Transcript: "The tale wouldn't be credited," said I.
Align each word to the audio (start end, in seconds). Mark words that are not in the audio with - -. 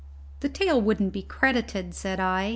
"The 0.39 0.49
tale 0.49 0.81
wouldn't 0.81 1.13
be 1.13 1.21
credited," 1.21 1.93
said 1.93 2.19
I. 2.19 2.49